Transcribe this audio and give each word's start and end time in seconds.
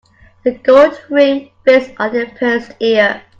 The 0.41 0.53
gold 0.53 0.99
ring 1.11 1.51
fits 1.63 1.91
only 1.99 2.23
a 2.23 2.25
pierced 2.25 2.71
ear. 2.79 3.21